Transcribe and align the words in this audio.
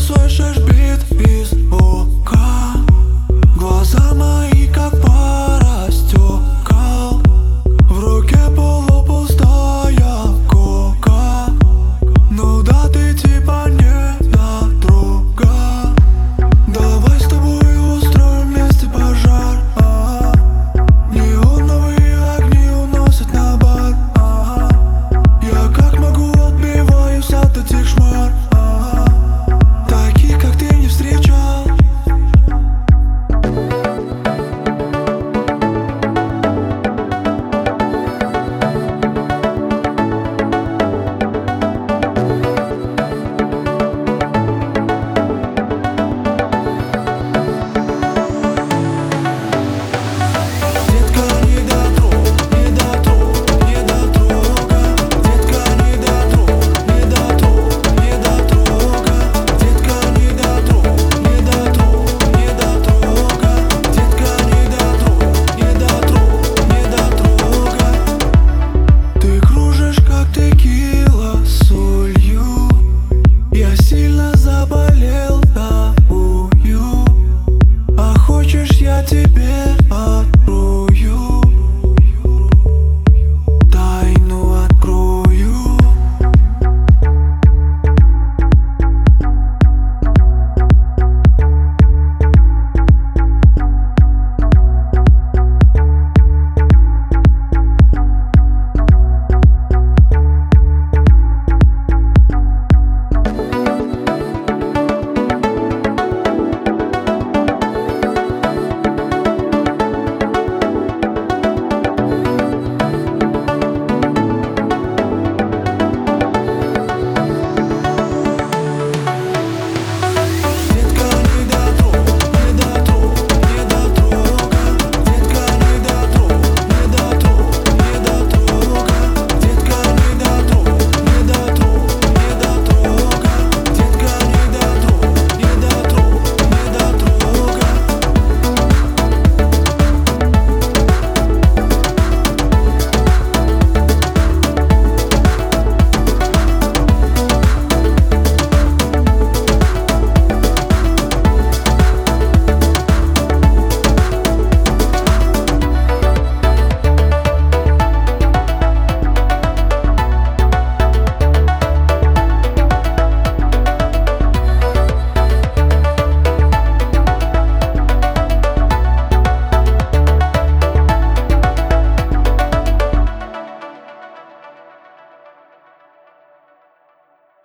слышишь 0.00 0.58
бит 0.58 1.00
из 1.26 1.57